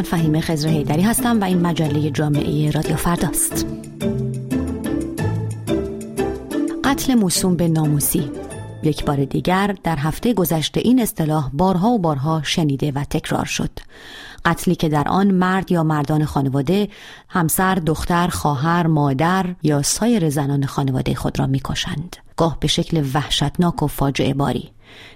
من 0.00 0.06
فهیم 0.06 0.40
خزر 0.40 0.68
هیدری 0.68 1.02
هستم 1.02 1.40
و 1.40 1.44
این 1.44 1.60
مجله 1.60 2.10
جامعه 2.10 2.70
رادیو 2.70 2.96
فرداست. 2.96 3.66
قتل 6.84 7.14
موسوم 7.14 7.56
به 7.56 7.68
ناموسی. 7.68 8.30
یک 8.82 9.04
بار 9.04 9.24
دیگر 9.24 9.76
در 9.84 9.96
هفته 9.96 10.34
گذشته 10.34 10.80
این 10.84 11.00
اصطلاح 11.00 11.50
بارها 11.52 11.88
و 11.88 11.98
بارها 11.98 12.42
شنیده 12.44 12.92
و 12.92 13.04
تکرار 13.04 13.44
شد. 13.44 13.70
قتلی 14.44 14.74
که 14.74 14.88
در 14.88 15.08
آن 15.08 15.30
مرد 15.30 15.72
یا 15.72 15.82
مردان 15.82 16.24
خانواده 16.24 16.88
همسر، 17.28 17.74
دختر، 17.74 18.28
خواهر، 18.28 18.86
مادر 18.86 19.54
یا 19.62 19.82
سایر 19.82 20.30
زنان 20.30 20.66
خانواده 20.66 21.14
خود 21.14 21.38
را 21.38 21.46
می‌کشند. 21.46 22.16
گاه 22.36 22.56
به 22.60 22.68
شکل 22.68 23.04
وحشتناک 23.14 23.82
و 23.82 23.86
فاجعه 23.86 24.34
باری 24.34 24.70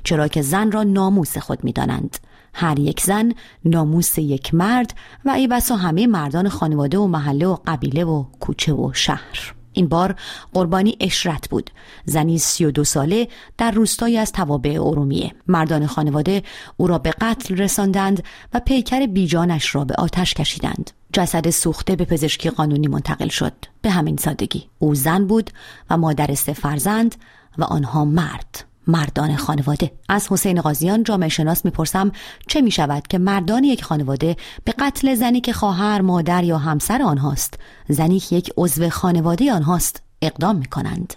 چرا 0.04 0.28
که 0.28 0.42
زن 0.42 0.72
را 0.72 0.82
ناموس 0.82 1.38
خود 1.38 1.64
می‌دانند. 1.64 2.18
هر 2.54 2.78
یک 2.78 3.00
زن 3.00 3.32
ناموس 3.64 4.18
یک 4.18 4.54
مرد 4.54 4.94
و 5.24 5.30
ای 5.30 5.48
بسا 5.48 5.76
همه 5.76 6.06
مردان 6.06 6.48
خانواده 6.48 6.98
و 6.98 7.06
محله 7.06 7.46
و 7.46 7.56
قبیله 7.66 8.04
و 8.04 8.24
کوچه 8.40 8.72
و 8.72 8.92
شهر. 8.92 9.54
این 9.74 9.88
بار 9.88 10.14
قربانی 10.52 10.96
اشرت 11.00 11.48
بود. 11.50 11.70
زنی 12.04 12.38
سی 12.38 12.64
و 12.64 12.70
دو 12.70 12.84
ساله 12.84 13.28
در 13.58 13.70
روستایی 13.70 14.18
از 14.18 14.32
توابع 14.32 14.78
ارومیه. 14.80 15.32
مردان 15.46 15.86
خانواده 15.86 16.42
او 16.76 16.86
را 16.86 16.98
به 16.98 17.10
قتل 17.10 17.56
رساندند 17.56 18.22
و 18.54 18.60
پیکر 18.60 19.06
بیجانش 19.06 19.74
را 19.74 19.84
به 19.84 19.94
آتش 19.94 20.34
کشیدند. 20.34 20.90
جسد 21.12 21.50
سوخته 21.50 21.96
به 21.96 22.04
پزشکی 22.04 22.50
قانونی 22.50 22.88
منتقل 22.88 23.28
شد. 23.28 23.52
به 23.82 23.90
همین 23.90 24.16
سادگی. 24.16 24.68
او 24.78 24.94
زن 24.94 25.26
بود 25.26 25.50
و 25.90 25.96
مادر 25.96 26.34
سه 26.34 26.52
فرزند 26.52 27.14
و 27.58 27.64
آنها 27.64 28.04
مرد. 28.04 28.64
مردان 28.86 29.36
خانواده. 29.36 29.92
از 30.08 30.26
حسین 30.30 30.60
قاضیان 30.60 31.02
جامعه 31.02 31.28
شناس 31.28 31.64
می‌پرسم 31.64 32.12
چه 32.46 32.60
می 32.60 32.70
شود 32.70 33.06
که 33.06 33.18
مردان 33.18 33.64
یک 33.64 33.84
خانواده 33.84 34.36
به 34.64 34.74
قتل 34.78 35.14
زنی 35.14 35.40
که 35.40 35.52
خواهر 35.52 36.00
مادر 36.00 36.44
یا 36.44 36.58
همسر 36.58 37.02
آنهاست 37.02 37.58
زنی 37.88 38.20
که 38.20 38.36
یک 38.36 38.52
عضو 38.56 38.90
خانواده 38.90 39.52
آنهاست 39.52 40.02
اقدام 40.22 40.56
می 40.56 40.66
کنند 40.66 41.14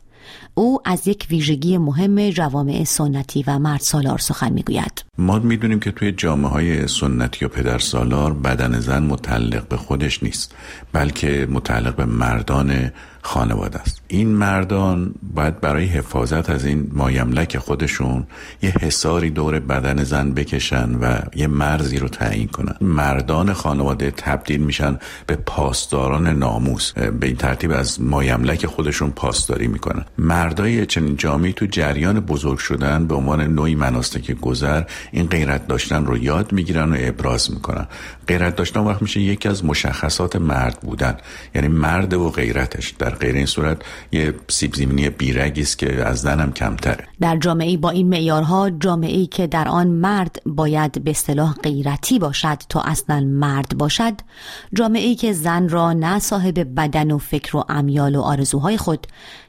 او 0.56 0.80
از 0.86 1.08
یک 1.08 1.28
ویژگی 1.30 1.78
مهم 1.78 2.30
جوامع 2.30 2.84
سنتی 2.84 3.44
و 3.48 3.60
مرد 3.60 3.80
سالار 3.80 4.18
سخن 4.18 4.54
می‌گوید. 4.54 5.06
ما 5.18 5.40
می‌دونیم 5.40 5.80
که 5.80 5.92
توی 5.92 6.12
جامعه 6.12 6.52
های 6.52 6.88
سنتی 6.88 7.46
و 7.46 7.48
پدر 7.48 7.80
سالار 7.80 8.34
بدن 8.34 8.80
زن 8.80 9.04
متعلق 9.04 9.68
به 9.68 9.78
خودش 9.78 10.24
نیست 10.24 10.56
بلکه 10.94 11.48
متعلق 11.52 11.96
به 11.96 12.06
مردان 12.06 12.92
خانواده 13.28 13.80
است. 13.80 14.02
این 14.08 14.30
مردان 14.30 15.14
باید 15.34 15.62
برای 15.62 15.86
حفاظت 15.86 16.50
از 16.50 16.66
این 16.66 16.92
مایملک 16.94 17.58
خودشون 17.58 18.28
یه 18.62 18.74
حساری 18.82 19.30
دور 19.30 19.60
بدن 19.60 20.04
زن 20.04 20.32
بکشن 20.32 20.96
و 20.96 21.20
یه 21.36 21.48
مرزی 21.48 22.00
رو 22.00 22.08
تعیین 22.08 22.48
کنن. 22.48 22.76
مردان 22.82 23.54
خانواده 23.54 24.12
تبدیل 24.12 24.62
میشن 24.62 25.00
به 25.28 25.36
پاسداران 25.36 26.28
ناموس. 26.28 26.94
به 26.94 27.28
این 27.28 27.36
ترتیب 27.36 27.72
از 27.72 28.02
مایملک 28.02 28.66
خودشون 28.66 29.12
پاسداری 29.12 29.68
می‌کنن. 29.68 30.06
مردای 30.18 30.86
چنین 30.86 31.16
جامعی 31.16 31.54
تو 31.54 31.66
جریان 31.66 32.20
بزرگ 32.20 32.58
شدن 32.58 33.08
به 33.08 33.16
عنوان 33.16 33.42
نوعی 33.42 33.76
مناسک 33.76 34.32
گذر 34.32 34.84
این 35.12 35.28
غیرت 35.28 35.68
داشتن 35.68 36.06
رو 36.06 36.18
یاد 36.18 36.52
می‌گیرن 36.52 36.94
و 36.94 36.96
ابراز 37.00 37.52
می‌کنن. 37.52 37.88
غیرت 38.28 38.56
داشتن 38.56 38.80
وقت 38.80 39.02
میشه 39.02 39.20
یکی 39.22 39.50
از 39.50 39.66
مشخصات 39.66 40.36
مرد 40.36 40.80
بودن. 40.82 41.18
یعنی 41.56 41.68
مرد 41.68 42.14
و 42.14 42.30
غیرتش. 42.30 42.90
در 42.90 43.17
غیر 43.18 43.36
این 43.36 43.46
صورت 43.46 43.82
یه 44.12 44.34
سیب 44.48 44.76
زمینی 44.76 45.10
بیرگی 45.10 45.62
است 45.62 45.78
که 45.78 46.06
از 46.06 46.22
زنم 46.22 46.52
کمتره. 46.52 47.08
در 47.22 47.38
جامعه 47.38 47.78
با 47.78 47.90
این 47.90 48.10
معیارها 48.10 48.70
جامعه 48.70 49.26
که 49.26 49.48
در 49.48 49.68
آن 49.68 49.88
مرد 49.88 50.42
باید 50.46 51.04
به 51.04 51.12
اصطلاح 51.12 51.54
غیرتی 51.54 52.20
باشد 52.20 52.58
تا 52.70 52.82
اصلا 52.82 53.20
مرد 53.20 53.78
باشد 53.78 54.14
جامعه 54.74 55.16
که 55.16 55.34
زن 55.34 55.70
را 55.70 55.94
نه 55.94 56.20
صاحب 56.20 56.60
بدن 56.80 57.12
و 57.12 57.18
فکر 57.18 57.58
و 57.58 57.64
امیال 57.70 58.16
و 58.16 58.22
آرزوهای 58.22 58.78
خود 58.78 59.08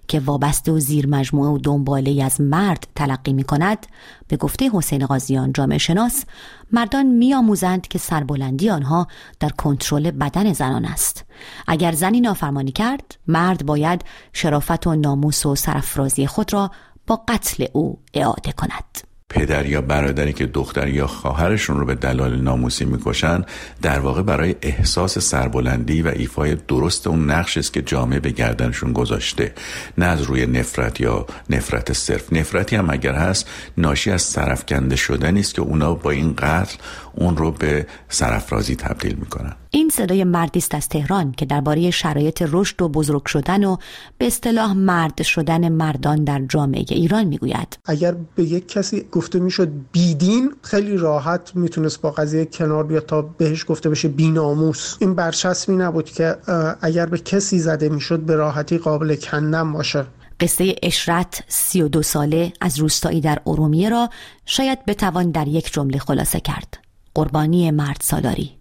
که 0.08 0.20
وابسته 0.20 0.72
و 0.72 0.78
زیر 0.78 1.06
مجموعه 1.06 1.50
و 1.50 1.58
دنباله 1.58 2.24
از 2.24 2.40
مرد 2.40 2.86
تلقی 2.94 3.32
می 3.32 3.44
کند 3.44 3.86
به 4.28 4.36
گفته 4.36 4.70
حسین 4.72 5.06
قاضیان 5.06 5.52
جامعه 5.52 5.78
شناس 5.78 6.24
مردان 6.72 7.06
می 7.06 7.34
آموزند 7.34 7.88
که 7.88 7.98
سربلندی 7.98 8.70
آنها 8.70 9.06
در 9.40 9.48
کنترل 9.48 10.10
بدن 10.10 10.52
زنان 10.52 10.84
است. 10.84 11.24
اگر 11.66 11.92
زنی 11.92 12.20
نافرمانی 12.20 12.72
کرد 12.72 13.18
مرد 13.26 13.66
باید 13.66 14.04
شرافت 14.32 14.86
و 14.86 14.94
ناموس 14.94 15.46
و 15.46 15.54
سرفرازی 15.54 16.26
خود 16.26 16.52
را 16.52 16.70
با 17.06 17.22
قتل 17.28 17.66
او 17.72 18.00
اعاده 18.14 18.52
کند. 18.52 19.08
پدر 19.30 19.66
یا 19.66 19.80
برادری 19.80 20.32
که 20.32 20.46
دختر 20.46 20.88
یا 20.88 21.06
خواهرشون 21.06 21.80
رو 21.80 21.86
به 21.86 21.94
دلایل 21.94 22.42
ناموسی 22.42 22.84
می‌کشن 22.84 23.44
در 23.82 23.98
واقع 23.98 24.22
برای 24.22 24.56
احساس 24.62 25.18
سربلندی 25.18 26.02
و 26.02 26.08
ایفای 26.08 26.54
درست 26.54 27.06
اون 27.06 27.30
نقش 27.30 27.56
است 27.56 27.72
که 27.72 27.82
جامعه 27.82 28.20
به 28.20 28.30
گردنشون 28.30 28.92
گذاشته. 28.92 29.54
نه 29.98 30.06
از 30.06 30.22
روی 30.22 30.46
نفرت 30.46 31.00
یا 31.00 31.26
نفرت 31.50 31.92
صرف. 31.92 32.32
نفرتی 32.32 32.76
هم 32.76 32.90
اگر 32.90 33.14
هست 33.14 33.48
ناشی 33.76 34.10
از 34.10 34.22
سرفکنده 34.22 34.96
شدن 34.96 35.36
است 35.36 35.54
که 35.54 35.62
اونا 35.62 35.94
با 35.94 36.10
این 36.10 36.34
قتل 36.38 36.76
اون 37.14 37.36
رو 37.36 37.50
به 37.50 37.86
سرفرازی 38.08 38.76
تبدیل 38.76 39.14
می‌کنن. 39.14 39.54
این 39.78 39.88
صدای 39.88 40.24
مردی 40.24 40.58
است 40.58 40.74
از 40.74 40.88
تهران 40.88 41.32
که 41.32 41.46
درباره 41.46 41.90
شرایط 41.90 42.44
رشد 42.50 42.82
و 42.82 42.88
بزرگ 42.88 43.26
شدن 43.26 43.64
و 43.64 43.76
به 44.18 44.26
اصطلاح 44.26 44.72
مرد 44.72 45.22
شدن 45.22 45.68
مردان 45.68 46.24
در 46.24 46.42
جامعه 46.48 46.84
ایران 46.88 47.24
می‌گوید. 47.24 47.78
اگر 47.84 48.16
به 48.34 48.44
یک 48.44 48.68
کسی 48.68 49.04
گفته 49.12 49.38
می‌شد 49.38 49.68
بیدین 49.92 50.52
خیلی 50.62 50.96
راحت 50.96 51.52
می‌تونست 51.54 52.00
با 52.00 52.10
قضیه 52.10 52.44
کنار 52.44 52.84
بیاد 52.86 53.06
تا 53.06 53.22
بهش 53.22 53.64
گفته 53.68 53.90
بشه 53.90 54.08
بیناموس. 54.08 54.96
این 55.00 55.14
برچسبی 55.14 55.76
نبود 55.76 56.10
که 56.10 56.36
اگر 56.80 57.06
به 57.06 57.18
کسی 57.18 57.58
زده 57.58 57.88
می‌شد 57.88 58.20
به 58.20 58.36
راحتی 58.36 58.78
قابل 58.78 59.16
کندن 59.16 59.72
باشه. 59.72 60.04
قصه 60.40 60.74
اشرت 60.82 61.42
سی 61.48 61.82
و 61.82 61.88
دو 61.88 62.02
ساله 62.02 62.52
از 62.60 62.78
روستایی 62.78 63.20
در 63.20 63.38
ارومیه 63.46 63.88
را 63.88 64.10
شاید 64.46 64.84
بتوان 64.86 65.30
در 65.30 65.48
یک 65.48 65.72
جمله 65.72 65.98
خلاصه 65.98 66.40
کرد. 66.40 66.78
قربانی 67.14 67.70
مرد 67.70 67.98
سالاری. 68.02 68.57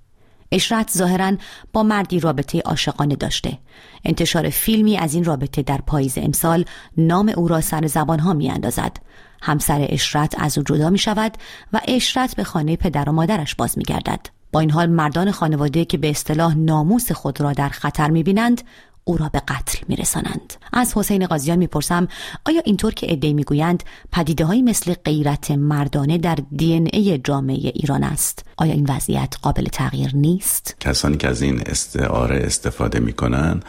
اشرت 0.52 0.92
ظاهرا 0.98 1.34
با 1.74 1.84
مردی 1.84 2.20
رابطه 2.20 2.60
عاشقانه 2.60 3.16
داشته. 3.16 3.58
انتشار 4.06 4.50
فیلمی 4.50 4.98
از 4.98 5.14
این 5.14 5.24
رابطه 5.24 5.62
در 5.62 5.82
پاییز 5.88 6.18
امسال 6.18 6.66
نام 6.98 7.34
او 7.36 7.48
را 7.48 7.62
سر 7.62 7.88
زبان 7.88 8.20
ها 8.20 8.34
می 8.34 8.50
اندازد 8.50 8.98
همسر 9.42 9.88
اشرت 9.90 10.36
از 10.38 10.58
او 10.58 10.64
جدا 10.64 10.90
می 10.90 10.98
شود 10.98 11.38
و 11.74 11.82
اشرت 11.88 12.36
به 12.36 12.44
خانه 12.44 12.76
پدر 12.76 13.10
و 13.10 13.12
مادرش 13.12 13.56
باز 13.56 13.78
می 13.78 13.84
گردد 13.84 14.28
با 14.52 14.60
این 14.60 14.72
حال 14.72 14.90
مردان 14.90 15.32
خانواده 15.32 15.86
که 15.86 15.98
به 15.98 16.10
اصطلاح 16.10 16.56
ناموس 16.58 17.12
خود 17.12 17.42
را 17.42 17.54
در 17.54 17.70
خطر 17.70 18.10
می 18.10 18.24
بینند 18.24 18.62
او 19.08 19.18
را 19.18 19.30
به 19.30 19.42
قتل 19.48 19.80
میرسانند. 19.88 20.54
از 20.74 20.94
حسین 20.98 21.26
قاضیان 21.26 21.58
می‌پرسم 21.58 22.08
آیا 22.46 22.62
اینطور 22.66 22.94
که 22.94 23.08
عدهای 23.08 23.34
می‌گویند 23.34 23.84
پدیده 24.12 24.46
های 24.46 24.62
مثل 24.62 24.94
غیرت 24.94 25.52
مردانه 25.52 26.18
در 26.18 26.38
دی 26.52 26.74
ای 26.74 27.18
جامعه 27.24 27.72
ایران 27.76 28.04
است؟ 28.04 28.46
آیا 28.58 28.74
این 28.74 28.86
وضعیت 28.90 29.36
قابل 29.42 29.66
تغییر 29.66 30.16
نیست؟ 30.16 30.76
کسانی 30.80 31.18
که 31.18 31.28
از 31.28 31.42
این 31.42 31.62
استعاره 31.66 32.42
استفاده 32.46 33.00
می‌کنن 33.00 33.60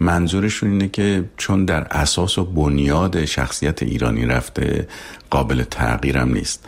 منظورشون 0.00 0.70
اینه 0.70 0.88
که 0.88 1.30
چون 1.36 1.64
در 1.64 1.86
اساس 1.90 2.38
و 2.38 2.44
بنیاد 2.44 3.24
شخصیت 3.24 3.82
ایرانی 3.82 4.26
رفته 4.26 4.88
قابل 5.30 5.62
تغییرم 5.62 6.32
نیست. 6.32 6.64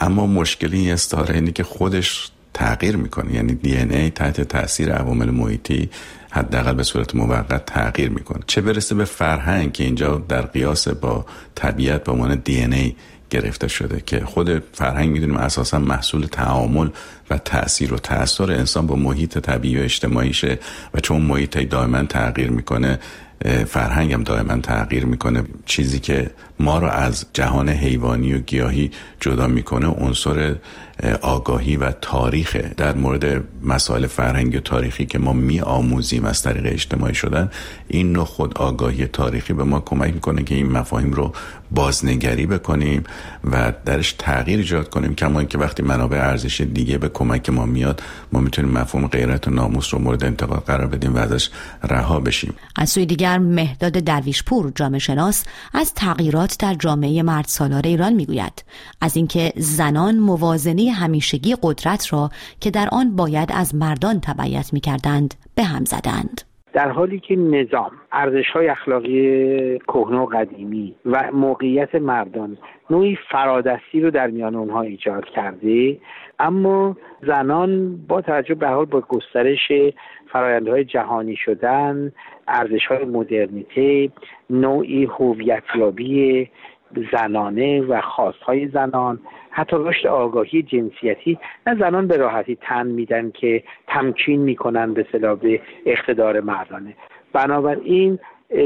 اما 0.00 0.26
مشکلی 0.26 0.78
این 0.78 0.92
استعاره 0.92 1.34
اینه 1.34 1.52
که 1.52 1.64
خودش 1.64 2.30
تغییر 2.54 2.96
می‌کنه. 2.96 3.34
یعنی 3.34 3.54
دی 3.54 3.76
ای 3.76 4.10
تحت 4.10 4.40
تاثیر 4.40 4.92
عوامل 4.92 5.30
محیطی 5.30 5.90
حداقل 6.32 6.74
به 6.74 6.82
صورت 6.82 7.14
موقت 7.14 7.66
تغییر 7.66 8.10
می‌کنه. 8.10 8.40
چه 8.46 8.60
برسه 8.60 8.94
به 8.94 9.04
فرهنگ 9.04 9.72
که 9.72 9.84
اینجا 9.84 10.24
در 10.28 10.42
قیاس 10.42 10.88
با 10.88 11.26
طبیعت 11.54 12.04
به 12.04 12.12
عنوان 12.12 12.34
دی 12.34 12.64
ای 12.64 12.94
گرفته 13.30 13.68
شده 13.68 14.02
که 14.06 14.24
خود 14.24 14.62
فرهنگ 14.72 15.10
می‌دونیم 15.10 15.36
اساسا 15.36 15.78
محصول 15.78 16.26
تعامل 16.26 16.88
و 17.30 17.38
تاثیر 17.38 17.94
و 17.94 17.98
تاثیر 17.98 18.52
انسان 18.52 18.86
با 18.86 18.96
محیط 18.96 19.38
طبیعی 19.38 19.78
و 19.78 19.82
اجتماعیشه 19.82 20.58
و 20.94 21.00
چون 21.00 21.22
محیط 21.22 21.58
دائما 21.58 22.02
تغییر 22.02 22.50
می‌کنه 22.50 22.98
فرهنگ 23.66 24.12
هم 24.12 24.22
دائما 24.22 24.56
تغییر 24.60 25.04
می‌کنه. 25.04 25.44
چیزی 25.66 25.98
که 25.98 26.30
ما 26.62 26.78
رو 26.78 26.86
از 26.86 27.26
جهان 27.32 27.68
حیوانی 27.68 28.34
و 28.34 28.38
گیاهی 28.38 28.90
جدا 29.20 29.46
می‌کنه 29.46 29.86
عنصر 29.86 30.56
آگاهی 31.22 31.76
و 31.76 31.90
تاریخ 31.90 32.56
در 32.76 32.94
مورد 32.94 33.44
مسائل 33.64 34.06
فرهنگی 34.06 34.56
و 34.56 34.60
تاریخی 34.60 35.06
که 35.06 35.18
ما 35.18 35.32
می 35.32 35.60
آموزیم 35.60 36.24
از 36.24 36.42
طریق 36.42 36.66
اجتماعی 36.66 37.14
شدن 37.14 37.50
این 37.88 38.12
نوع 38.12 38.24
خود 38.24 38.58
آگاهی 38.58 39.06
تاریخی 39.06 39.52
به 39.52 39.64
ما 39.64 39.80
کمک 39.80 40.14
می‌کنه 40.14 40.42
که 40.42 40.54
این 40.54 40.72
مفاهیم 40.72 41.12
رو 41.12 41.32
بازنگری 41.70 42.46
بکنیم 42.46 43.04
و 43.52 43.72
درش 43.84 44.12
تغییر 44.18 44.58
ایجاد 44.58 44.90
کنیم. 44.90 45.14
کما 45.14 45.38
اینکه 45.38 45.58
وقتی 45.58 45.82
منابع 45.82 46.16
ارزش 46.16 46.60
دیگه 46.60 46.98
به 46.98 47.08
کمک 47.08 47.50
ما 47.50 47.66
میاد 47.66 48.02
ما 48.32 48.40
می‌تونیم 48.40 48.70
مفهوم 48.70 49.06
غیرت 49.06 49.48
و 49.48 49.50
ناموس 49.50 49.94
رو 49.94 50.00
مورد 50.00 50.24
انتقاد 50.24 50.64
قرار 50.66 50.86
بدیم 50.86 51.14
و 51.14 51.18
ازش 51.18 51.50
رها 51.82 52.20
بشیم. 52.20 52.54
از 52.76 52.90
سوی 52.90 53.06
دیگر 53.06 53.38
مهداد 53.38 53.92
درویشپور 53.92 54.72
جامعه 54.74 54.98
شناس 54.98 55.44
از 55.74 55.94
تغییرات 55.94 56.51
تحولات 56.58 56.58
در 56.58 56.86
جامعه 56.86 57.22
مرد 57.22 57.44
سالار 57.48 57.82
ایران 57.86 58.12
می‌گوید. 58.12 58.64
از 59.00 59.16
اینکه 59.16 59.52
زنان 59.56 60.18
موازنه 60.18 60.90
همیشگی 60.90 61.56
قدرت 61.62 62.12
را 62.12 62.30
که 62.60 62.70
در 62.70 62.88
آن 62.92 63.16
باید 63.16 63.48
از 63.52 63.74
مردان 63.74 64.20
تبعیت 64.20 64.72
می‌کردند 64.72 65.34
به 65.54 65.64
هم 65.64 65.84
زدند. 65.84 66.51
در 66.72 66.88
حالی 66.88 67.20
که 67.20 67.36
نظام 67.36 67.90
ارزش 68.12 68.50
های 68.50 68.68
اخلاقی 68.68 69.78
کهنه 69.78 70.18
و 70.18 70.26
قدیمی 70.26 70.94
و 71.04 71.30
موقعیت 71.32 71.94
مردان 71.94 72.58
نوعی 72.90 73.18
فرادستی 73.30 74.00
رو 74.00 74.10
در 74.10 74.26
میان 74.26 74.54
اونها 74.54 74.82
ایجاد 74.82 75.24
کرده 75.24 75.98
اما 76.38 76.96
زنان 77.26 77.96
با 78.08 78.20
توجه 78.20 78.54
به 78.54 78.68
حال 78.68 78.84
با 78.84 79.00
گسترش 79.00 79.72
فرایندهای 80.32 80.84
جهانی 80.84 81.36
شدن 81.36 82.12
ارزش 82.48 82.86
های 82.86 83.04
مدرنیته 83.04 84.10
نوعی 84.50 85.04
هویتیابی 85.04 86.50
زنانه 87.12 87.80
و 87.80 88.00
خواستهای 88.00 88.68
زنان 88.68 89.18
حتی 89.50 89.76
رشد 89.80 90.06
آگاهی 90.06 90.62
جنسیتی 90.62 91.38
نه 91.66 91.74
زنان 91.74 92.06
به 92.06 92.16
راحتی 92.16 92.58
تن 92.60 92.86
میدن 92.86 93.30
که 93.30 93.62
تمکین 93.86 94.40
می‌کنن 94.40 94.94
به 94.94 95.06
صلاح 95.12 95.38
اقتدار 95.86 96.40
مردانه. 96.40 96.94
بنابراین 97.32 98.18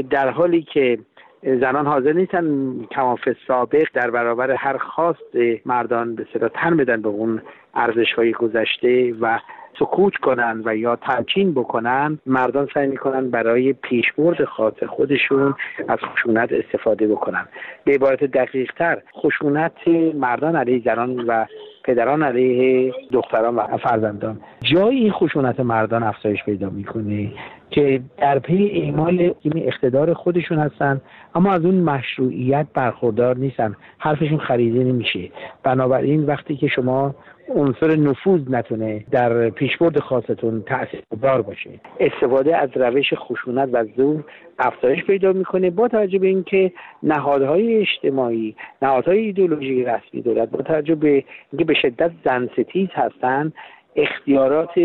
در 0.09 0.29
حالی 0.29 0.61
که 0.61 0.97
زنان 1.43 1.87
حاضر 1.87 2.13
نیستن 2.13 2.75
کماف 2.91 3.29
سابق 3.47 3.87
در 3.93 4.11
برابر 4.11 4.51
هر 4.51 4.77
خواست 4.77 5.35
مردان 5.65 6.15
به 6.15 6.27
صدا 6.33 6.49
تن 6.49 6.77
بدن 6.77 7.01
به 7.01 7.09
اون 7.09 7.41
ارزش 7.73 8.13
های 8.13 8.31
گذشته 8.31 9.13
و 9.21 9.39
سکوت 9.79 10.15
کنن 10.15 10.61
و 10.65 10.75
یا 10.75 10.95
تمکین 10.95 11.53
بکنن 11.53 12.19
مردان 12.25 12.67
سعی 12.73 12.87
می‌کنن 12.87 13.29
برای 13.29 13.73
پیشبرد 13.73 14.43
خاص 14.45 14.83
خودشون 14.83 15.55
از 15.87 15.99
خشونت 15.99 16.49
استفاده 16.51 17.07
بکنن. 17.07 17.47
به 17.85 17.93
عبارت 17.93 18.23
دقیق 18.23 18.71
تر 18.73 19.01
خشونت 19.13 19.87
مردان 20.15 20.55
علیه 20.55 20.81
زنان 20.85 21.25
و 21.27 21.45
پدران 21.83 22.23
علیه 22.23 22.93
دختران 23.11 23.55
و 23.55 23.77
فرزندان. 23.77 24.39
جای 24.61 24.95
این 24.95 25.11
خشونت 25.11 25.59
مردان 25.59 26.03
افزایش 26.03 26.43
پیدا 26.43 26.69
می‌کنه 26.69 27.31
که 27.77 28.01
در 28.17 28.39
پی 28.39 28.71
اعمال 28.73 29.33
اقتدار 29.55 30.13
خودشون 30.13 30.57
هستن 30.57 31.01
اما 31.35 31.51
از 31.51 31.65
اون 31.65 31.75
مشروعیت 31.75 32.67
برخوردار 32.73 33.37
نیستن. 33.37 33.75
حرفشون 33.97 34.37
خریده 34.37 34.83
نمیشه. 34.83 35.29
بنابراین 35.63 36.25
وقتی 36.25 36.55
که 36.55 36.67
شما 36.67 37.15
عنصر 37.55 37.95
نفوذ 37.95 38.41
نتونه 38.49 39.05
در 39.11 39.49
پیشبرد 39.49 39.99
خاصتون 39.99 40.63
تاثیرگذار 40.63 41.41
باشه 41.41 41.69
استفاده 41.99 42.57
از 42.57 42.69
روش 42.75 43.13
خشونت 43.13 43.69
و 43.71 43.85
زور 43.97 44.23
افزایش 44.59 45.03
پیدا 45.03 45.33
می‌کنه 45.33 45.69
با 45.69 45.87
توجه 45.87 46.19
به 46.19 46.27
اینکه 46.27 46.71
نهادهای 47.03 47.77
اجتماعی 47.77 48.55
نهادهای 48.81 49.17
ایدئولوژی 49.17 49.83
رسمی 49.83 50.21
دولت 50.21 50.49
با 50.49 50.61
توجه 50.61 50.95
به 50.95 51.23
اینکه 51.51 51.65
به 51.65 51.73
شدت 51.73 52.11
زن 52.25 52.49
ستیز 52.57 52.89
هستن 52.93 53.53
اختیارات 53.95 54.79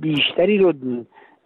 بیشتری 0.00 0.58
رو 0.58 0.72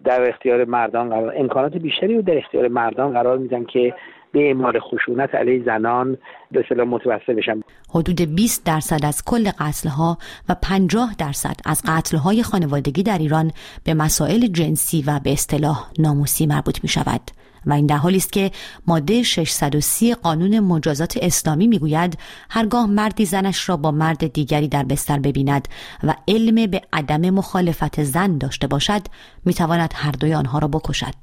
در 0.05 0.29
اختیار 0.29 0.64
مردان 0.64 1.08
قرار 1.08 1.35
امکانات 1.37 1.76
بیشتری 1.76 2.14
رو 2.14 2.23
در 2.23 2.38
اختیار 2.38 2.69
مردان 2.69 3.12
قرار 3.12 3.38
میدن 3.38 3.64
که 3.64 3.94
به 4.32 4.46
اعمال 4.46 4.81
خشونت 4.81 5.35
علیه 5.35 5.64
زنان 5.64 6.19
به 6.50 6.64
صلاح 6.69 6.87
متوسل 6.87 7.35
بشن. 7.35 7.61
حدود 7.94 8.35
20 8.35 8.67
درصد 8.67 9.05
از 9.05 9.23
کل 9.26 9.50
قتلها 9.58 10.19
و 10.49 10.56
50 10.62 11.14
درصد 11.19 11.56
از 11.67 11.82
قتلهای 11.87 12.43
خانوادگی 12.43 13.02
در 13.02 13.19
ایران 13.19 13.50
به 13.85 13.94
مسائل 13.94 14.46
جنسی 14.46 15.05
و 15.06 15.20
به 15.25 15.32
اصطلاح 15.32 15.91
ناموسی 15.99 16.47
مربوط 16.47 16.79
می 16.82 16.88
شود 16.88 17.20
و 17.66 17.72
این 17.72 17.87
در 17.87 17.96
حالی 17.96 18.16
است 18.16 18.32
که 18.32 18.50
ماده 18.87 19.22
630 19.22 20.14
قانون 20.14 20.61
مجازات 20.61 21.19
اسلامی 21.22 21.66
می‌گوید 21.66 22.19
هرگاه 22.50 22.87
مردی 22.87 23.25
زنش 23.25 23.69
را 23.69 23.76
با 23.76 23.90
مرد 23.90 24.32
دیگری 24.32 24.69
در 24.69 24.84
بستر 24.84 25.19
ببیند 25.19 25.69
و 26.02 26.14
علم 26.28 26.70
به 26.70 26.82
عدم 26.93 27.31
مخالفت 27.31 28.02
زن 28.02 28.38
داشته 28.38 28.66
باشد 28.66 29.02
می‌تواند 29.44 29.93
هر 29.96 30.12
دوی 30.12 30.34
آنها 30.34 30.58
را 30.58 30.69
بکشد 30.69 31.14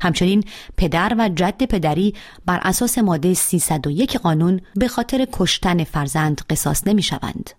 همچنین 0.00 0.44
پدر 0.76 1.14
و 1.18 1.28
جد 1.28 1.64
پدری 1.64 2.14
بر 2.46 2.60
اساس 2.62 2.98
ماده 2.98 3.34
301 3.34 4.16
قانون 4.16 4.60
به 4.76 4.88
خاطر 4.88 5.26
کشتن 5.32 5.84
فرزند 5.84 6.40
قصاص 6.50 6.86
نمی 6.86 7.02
شوند. 7.02 7.50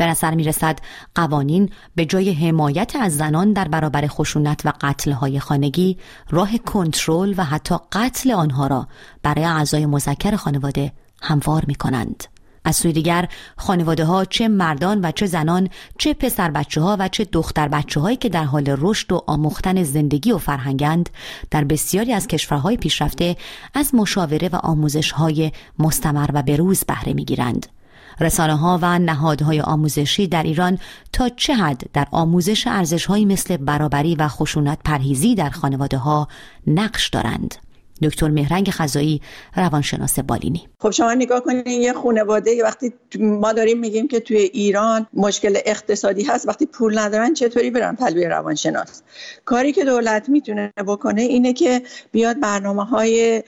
به 0.00 0.06
نظر 0.06 0.34
می 0.34 0.44
رسد 0.44 0.78
قوانین 1.14 1.70
به 1.94 2.06
جای 2.06 2.32
حمایت 2.32 2.96
از 3.00 3.16
زنان 3.16 3.52
در 3.52 3.68
برابر 3.68 4.06
خشونت 4.06 4.66
و 4.66 4.72
قتلهای 4.80 5.40
خانگی 5.40 5.98
راه 6.30 6.58
کنترل 6.58 7.34
و 7.36 7.44
حتی 7.44 7.74
قتل 7.92 8.30
آنها 8.30 8.66
را 8.66 8.88
برای 9.22 9.44
اعضای 9.44 9.86
مذکر 9.86 10.36
خانواده 10.36 10.92
هموار 11.22 11.64
می 11.66 11.74
کنند. 11.74 12.24
از 12.64 12.76
سوی 12.76 12.92
دیگر 12.92 13.28
خانواده 13.56 14.04
ها 14.04 14.24
چه 14.24 14.48
مردان 14.48 15.00
و 15.04 15.12
چه 15.12 15.26
زنان 15.26 15.68
چه 15.98 16.14
پسر 16.14 16.50
بچه 16.50 16.80
ها 16.80 16.96
و 17.00 17.08
چه 17.08 17.24
دختر 17.24 17.68
بچه 17.68 18.00
هایی 18.00 18.16
که 18.16 18.28
در 18.28 18.44
حال 18.44 18.64
رشد 18.78 19.12
و 19.12 19.24
آموختن 19.26 19.82
زندگی 19.82 20.32
و 20.32 20.38
فرهنگند 20.38 21.10
در 21.50 21.64
بسیاری 21.64 22.12
از 22.12 22.26
کشورهای 22.26 22.76
پیشرفته 22.76 23.36
از 23.74 23.94
مشاوره 23.94 24.48
و 24.52 24.56
آموزش 24.56 25.12
های 25.12 25.52
مستمر 25.78 26.30
و 26.34 26.42
بروز 26.42 26.84
بهره 26.84 27.12
می 27.12 27.24
گیرند. 27.24 27.79
رسانه 28.20 28.56
ها 28.56 28.78
و 28.82 28.98
نهادهای 28.98 29.60
آموزشی 29.60 30.26
در 30.26 30.42
ایران 30.42 30.78
تا 31.12 31.28
چه 31.28 31.54
حد 31.54 31.82
در 31.92 32.06
آموزش 32.10 32.66
ارزش 32.66 33.10
مثل 33.10 33.56
برابری 33.56 34.14
و 34.14 34.28
خشونت 34.28 34.78
پرهیزی 34.84 35.34
در 35.34 35.50
خانواده 35.50 35.96
ها 35.96 36.28
نقش 36.66 37.08
دارند. 37.08 37.54
دکتر 38.02 38.28
مهرنگ 38.28 38.70
خزایی 38.70 39.20
روانشناس 39.56 40.18
بالینی 40.18 40.68
خب 40.78 40.90
شما 40.90 41.14
نگاه 41.14 41.40
کنید 41.40 41.66
یه 41.66 41.92
خانواده 41.92 42.62
وقتی 42.62 42.92
ما 43.20 43.52
داریم 43.52 43.78
میگیم 43.78 44.08
که 44.08 44.20
توی 44.20 44.36
ایران 44.36 45.06
مشکل 45.14 45.58
اقتصادی 45.66 46.22
هست 46.22 46.48
وقتی 46.48 46.66
پول 46.66 46.98
ندارن 46.98 47.34
چطوری 47.34 47.70
برن 47.70 47.96
پلوی 47.96 48.24
روانشناس 48.24 49.02
کاری 49.44 49.72
که 49.72 49.84
دولت 49.84 50.28
می‌تونه 50.28 50.72
بکنه 50.86 51.22
اینه 51.22 51.52
که 51.52 51.82
بیاد 52.12 52.40
برنامه 52.40 52.84
های 52.84 53.42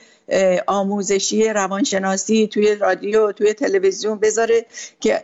آموزشی 0.67 1.49
روانشناسی 1.49 2.47
توی 2.47 2.75
رادیو 2.75 3.31
توی 3.31 3.53
تلویزیون 3.53 4.19
بذاره 4.19 4.65
که 4.99 5.23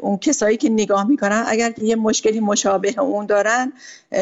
اون 0.00 0.18
کسایی 0.18 0.56
که 0.56 0.68
نگاه 0.68 1.08
می‌کنن 1.08 1.44
اگر 1.46 1.72
یه 1.78 1.96
مشکلی 1.96 2.40
مشابه 2.40 3.00
اون 3.00 3.26
دارن 3.26 3.72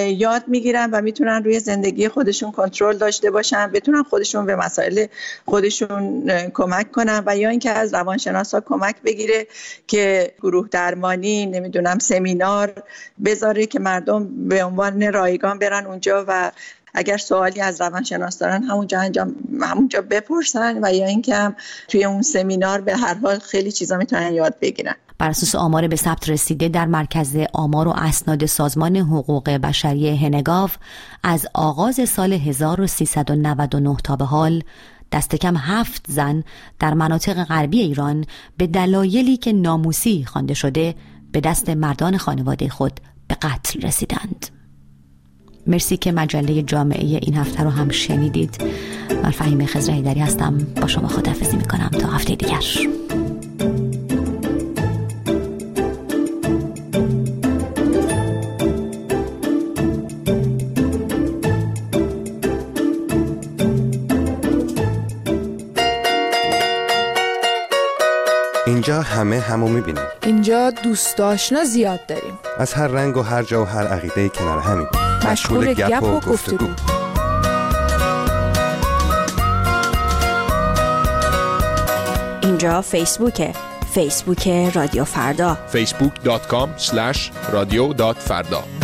یاد 0.06 0.42
می‌گیرن 0.46 0.90
و 0.90 1.00
می‌تونن 1.00 1.44
روی 1.44 1.60
زندگی 1.60 2.08
خودشون 2.08 2.52
کنترل 2.52 2.96
داشته 2.96 3.30
باشن 3.30 3.70
بتونن 3.72 4.02
خودشون 4.02 4.46
به 4.46 4.56
مسائل 4.56 5.06
خودشون 5.46 6.30
کمک 6.54 6.92
کنن 6.92 7.22
و 7.26 7.36
یا 7.36 7.48
اینکه 7.48 7.70
از 7.70 7.94
روانشناسا 7.94 8.60
کمک 8.60 8.96
بگیره 9.04 9.46
که 9.86 10.32
گروه 10.42 10.68
درمانی 10.70 11.46
نمی‌دونم 11.46 11.98
سمینار 11.98 12.72
بذاره 13.24 13.66
که 13.66 13.78
مردم 13.78 14.48
به 14.48 14.64
عنوان 14.64 15.12
رایگان 15.12 15.58
برن 15.58 15.86
اونجا 15.86 16.24
و 16.28 16.52
اگر 16.94 17.16
سوالی 17.16 17.60
از 17.60 17.80
روانشناس 17.80 18.38
دارن 18.38 18.62
همونجا 18.62 19.00
انجام 19.00 19.34
همونجا 19.60 20.02
بپرسن 20.02 20.84
و 20.84 20.94
یا 20.94 21.06
اینکه 21.06 21.54
توی 21.88 22.04
اون 22.04 22.22
سمینار 22.22 22.80
به 22.80 22.96
هر 22.96 23.14
حال 23.14 23.38
خیلی 23.38 23.72
چیزا 23.72 23.96
می‌تونن 23.96 24.32
یاد 24.32 24.54
بگیرن 24.60 24.94
بر 25.18 25.28
اساس 25.28 25.54
آمار 25.54 25.88
به 25.88 25.96
ثبت 25.96 26.28
رسیده 26.28 26.68
در 26.68 26.86
مرکز 26.86 27.36
آمار 27.52 27.88
و 27.88 27.90
اسناد 27.90 28.46
سازمان 28.46 28.96
حقوق 28.96 29.50
بشری 29.50 30.16
هنگاو 30.16 30.70
از 31.22 31.46
آغاز 31.54 32.08
سال 32.08 32.32
1399 32.32 33.96
تا 34.04 34.16
به 34.16 34.24
حال 34.24 34.62
دست 35.12 35.36
کم 35.36 35.56
هفت 35.56 36.04
زن 36.08 36.44
در 36.78 36.94
مناطق 36.94 37.44
غربی 37.44 37.80
ایران 37.80 38.24
به 38.56 38.66
دلایلی 38.66 39.36
که 39.36 39.52
ناموسی 39.52 40.24
خوانده 40.24 40.54
شده 40.54 40.94
به 41.32 41.40
دست 41.40 41.70
مردان 41.70 42.16
خانواده 42.16 42.68
خود 42.68 43.00
به 43.28 43.34
قتل 43.34 43.80
رسیدند. 43.80 44.57
مرسی 45.68 45.96
که 45.96 46.12
مجله 46.12 46.62
جامعه 46.62 47.18
این 47.22 47.34
هفته 47.34 47.62
رو 47.62 47.70
هم 47.70 47.90
شنیدید. 47.90 48.64
من 49.22 49.30
فهیم 49.30 49.66
خزر 49.66 49.92
هستم. 49.92 50.58
با 50.80 50.86
شما 50.86 51.08
خدافزی 51.08 51.56
می‌کنم. 51.56 51.90
تا 52.00 52.08
هفته 52.08 52.34
دیگر. 52.34 52.60
اینجا 68.66 69.02
همه 69.02 69.40
همو 69.40 69.68
می‌بینیم. 69.68 70.04
اینجا 70.22 70.70
دوست 70.70 71.20
آشنا 71.20 71.64
زیاد 71.64 72.06
داریم. 72.06 72.32
از 72.58 72.74
هر 72.74 72.86
رنگ 72.86 73.16
و 73.16 73.22
هر 73.22 73.42
جا 73.42 73.62
و 73.62 73.66
هر 73.66 73.86
عقیده 73.86 74.28
کنار 74.28 74.58
همین. 74.58 75.07
مشغول 75.30 75.74
گپ 75.74 76.02
و 76.02 76.20
گفتگو. 76.20 76.68
اینجا 82.42 82.80
فیسبوکه. 82.80 83.52
فیسبوک 83.94 84.48
رادیو 84.48 85.04
فردا. 85.04 85.58
facebook.com 85.72 86.68
slash 86.78 87.18
radio 87.52 88.12
فردا. 88.18 88.77